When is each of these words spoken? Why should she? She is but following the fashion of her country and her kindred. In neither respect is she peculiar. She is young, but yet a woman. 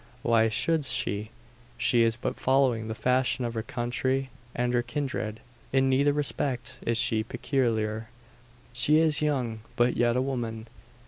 Why 0.23 0.49
should 0.49 0.83
she? 0.83 1.29
She 1.77 2.01
is 2.01 2.15
but 2.15 2.39
following 2.39 2.87
the 2.87 2.95
fashion 2.95 3.45
of 3.45 3.53
her 3.53 3.61
country 3.61 4.31
and 4.55 4.73
her 4.73 4.81
kindred. 4.81 5.41
In 5.71 5.89
neither 5.89 6.11
respect 6.11 6.79
is 6.83 6.97
she 6.97 7.21
peculiar. 7.21 8.09
She 8.73 8.97
is 8.97 9.21
young, 9.21 9.59
but 9.75 9.95
yet 9.95 10.15
a 10.17 10.21
woman. 10.23 10.65